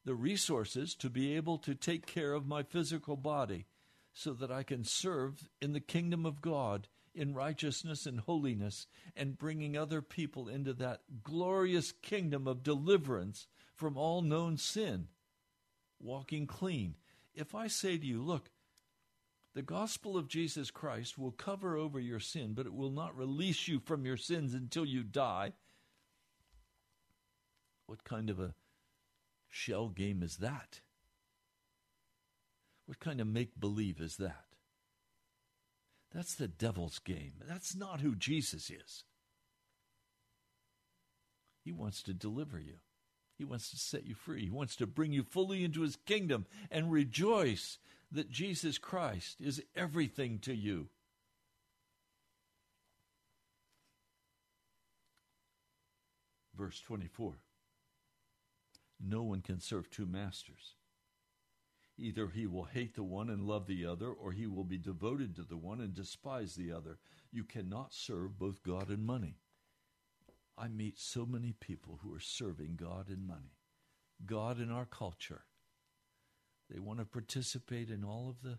[0.09, 3.67] the resources to be able to take care of my physical body
[4.15, 9.37] so that I can serve in the kingdom of God in righteousness and holiness and
[9.37, 15.09] bringing other people into that glorious kingdom of deliverance from all known sin,
[16.01, 16.95] walking clean.
[17.35, 18.49] If I say to you, look,
[19.55, 23.69] the gospel of Jesus Christ will cover over your sin, but it will not release
[23.69, 25.53] you from your sins until you die.
[27.85, 28.55] What kind of a
[29.49, 30.81] shell game is that?
[32.87, 34.45] What kind of make believe is that?
[36.15, 37.35] That's the devil's game.
[37.47, 39.05] That's not who Jesus is.
[41.65, 42.77] He wants to deliver you.
[43.37, 44.45] He wants to set you free.
[44.45, 47.79] He wants to bring you fully into his kingdom and rejoice
[48.11, 50.89] that Jesus Christ is everything to you.
[56.57, 57.35] Verse 24
[59.01, 60.75] No one can serve two masters.
[61.97, 65.35] Either he will hate the one and love the other, or he will be devoted
[65.35, 66.99] to the one and despise the other.
[67.33, 69.39] You cannot serve both God and money.
[70.57, 73.59] I meet so many people who are serving God and money,
[74.27, 75.43] God in our culture.
[76.71, 78.59] They want to participate in all of the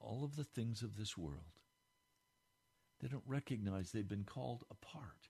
[0.00, 1.58] all of the things of this world.
[3.00, 5.28] They don't recognize they've been called apart.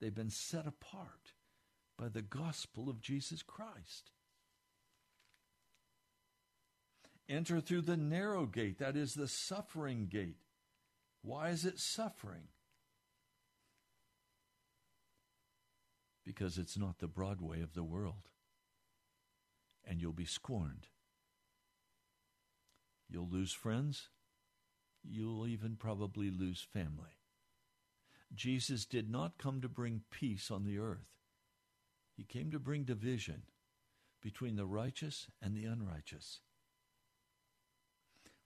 [0.00, 1.32] They've been set apart
[1.98, 4.12] by the gospel of Jesus Christ.
[7.28, 10.38] Enter through the narrow gate, that is the suffering gate.
[11.22, 12.48] Why is it suffering?
[16.24, 18.28] Because it's not the broad way of the world.
[19.84, 20.86] And you'll be scorned.
[23.10, 24.08] You'll lose friends.
[25.02, 27.16] You'll even probably lose family.
[28.34, 31.17] Jesus did not come to bring peace on the earth.
[32.18, 33.44] He came to bring division
[34.20, 36.40] between the righteous and the unrighteous.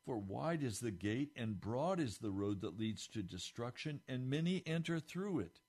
[0.04, 4.28] For wide is the gate and broad is the road that leads to destruction, and
[4.28, 5.60] many enter through it.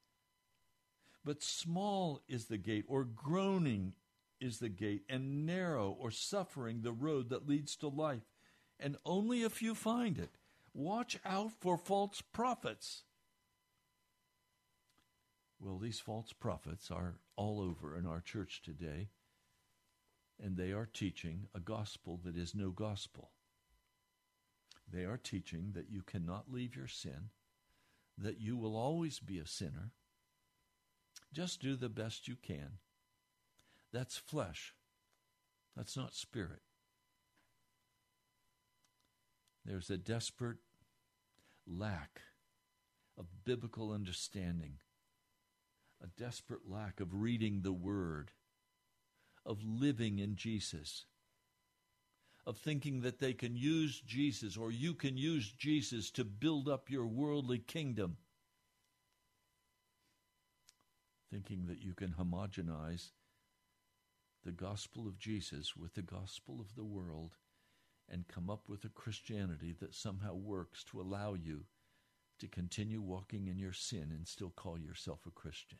[1.23, 3.93] But small is the gate, or groaning
[4.41, 8.33] is the gate, and narrow or suffering the road that leads to life,
[8.77, 10.35] and only a few find it.
[10.73, 13.03] Watch out for false prophets.
[15.63, 19.07] Well, these false prophets are all over in our church today,
[20.37, 23.31] and they are teaching a gospel that is no gospel.
[24.91, 27.29] They are teaching that you cannot leave your sin,
[28.17, 29.91] that you will always be a sinner.
[31.31, 32.79] Just do the best you can.
[33.93, 34.73] That's flesh.
[35.77, 36.61] That's not spirit.
[39.63, 40.57] There's a desperate
[41.65, 42.19] lack
[43.17, 44.79] of biblical understanding,
[46.03, 48.31] a desperate lack of reading the Word,
[49.45, 51.05] of living in Jesus,
[52.45, 56.89] of thinking that they can use Jesus or you can use Jesus to build up
[56.89, 58.17] your worldly kingdom,
[61.31, 63.11] thinking that you can homogenize
[64.43, 67.37] the gospel of Jesus with the gospel of the world
[68.09, 71.63] and come up with a Christianity that somehow works to allow you
[72.39, 75.79] to continue walking in your sin and still call yourself a Christian.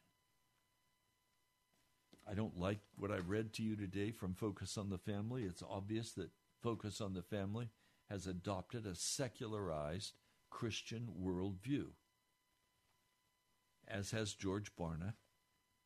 [2.29, 5.43] I don't like what I read to you today from Focus on the Family.
[5.43, 7.69] It's obvious that Focus on the Family
[8.09, 10.13] has adopted a secularized
[10.49, 11.87] Christian worldview,
[13.87, 15.13] as has George Barna,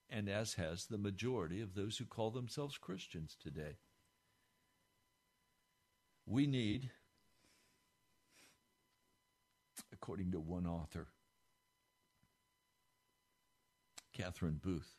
[0.10, 3.78] and as has the majority of those who call themselves Christians today.
[6.26, 6.92] We need,
[9.92, 11.08] according to one author,
[14.14, 14.98] Catherine Booth,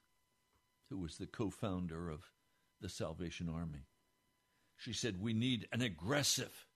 [0.88, 2.32] who was the co founder of
[2.80, 3.86] the Salvation Army,
[4.76, 6.66] she said, We need an aggressive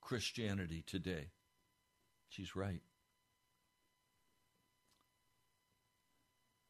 [0.00, 1.30] Christianity today.
[2.28, 2.82] She's right.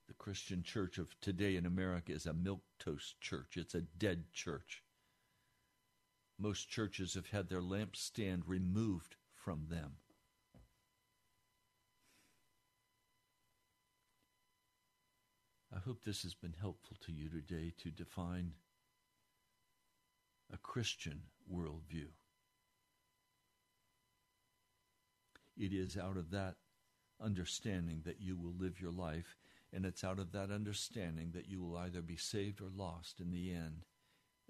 [0.08, 3.56] The Christian church of today in America is a milk toast church.
[3.56, 4.82] It's a dead church.
[6.38, 9.92] Most churches have had their lampstand removed from them.
[15.84, 18.52] Hope this has been helpful to you today to define
[20.52, 21.22] a Christian
[21.52, 22.08] worldview.
[25.56, 26.56] It is out of that
[27.22, 29.36] understanding that you will live your life,
[29.72, 33.30] and it's out of that understanding that you will either be saved or lost in
[33.30, 33.84] the end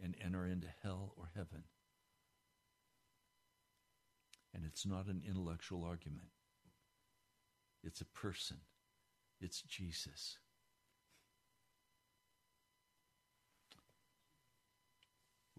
[0.02, 1.64] and enter into hell or heaven.
[4.54, 6.28] And it's not an intellectual argument,
[7.82, 8.58] it's a person,
[9.40, 10.38] it's Jesus.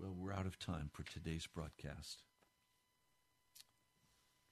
[0.04, 2.24] Well, we're out of time for today's broadcast.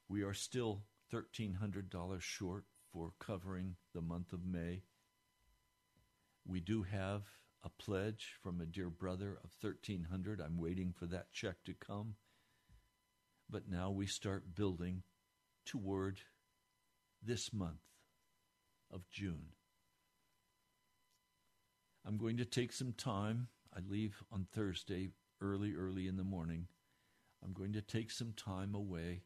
[0.07, 0.83] We are still
[1.13, 4.83] $1,300 short for covering the month of May.
[6.47, 7.23] We do have
[7.65, 12.15] a pledge from a dear brother of 1300 I'm waiting for that check to come.
[13.49, 15.03] But now we start building
[15.65, 16.21] toward
[17.21, 17.83] this month
[18.89, 19.47] of June.
[22.05, 23.49] I'm going to take some time.
[23.75, 25.09] I leave on Thursday
[25.41, 26.67] early, early in the morning.
[27.43, 29.23] I'm going to take some time away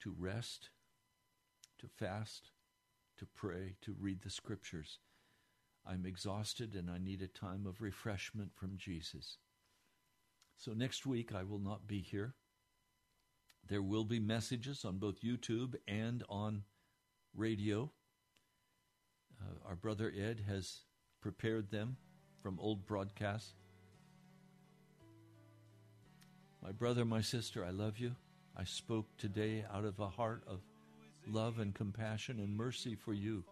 [0.00, 0.70] to rest,
[1.78, 2.50] to fast,
[3.18, 4.98] to pray, to read the scriptures.
[5.86, 9.38] I'm exhausted and I need a time of refreshment from Jesus.
[10.56, 12.34] So next week I will not be here.
[13.68, 16.64] There will be messages on both YouTube and on
[17.34, 17.90] radio.
[19.40, 20.80] Uh, our brother Ed has
[21.20, 21.96] prepared them
[22.42, 23.54] from old broadcasts.
[26.62, 28.14] My brother, my sister, I love you.
[28.56, 30.60] I spoke today out of a heart of
[31.26, 33.42] love and compassion and mercy for you.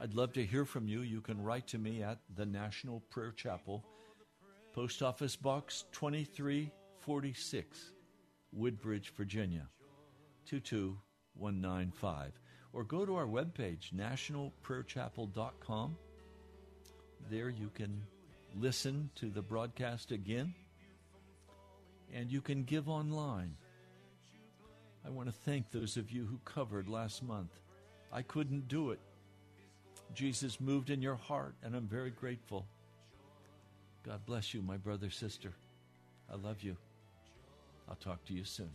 [0.00, 1.00] I'd love to hear from you.
[1.00, 3.84] You can write to me at the National Prayer Chapel,
[4.72, 7.90] Post Office Box 2346,
[8.52, 9.66] Woodbridge, Virginia
[10.46, 12.32] 22195.
[12.72, 15.96] Or go to our webpage, nationalprayerchapel.com.
[17.28, 18.02] There you can
[18.56, 20.54] listen to the broadcast again
[22.14, 23.56] and you can give online.
[25.04, 27.50] I want to thank those of you who covered last month.
[28.12, 29.00] I couldn't do it.
[30.14, 32.66] Jesus moved in your heart, and I'm very grateful.
[34.04, 35.52] God bless you, my brother, sister.
[36.32, 36.76] I love you.
[37.88, 38.70] I'll talk to you soon.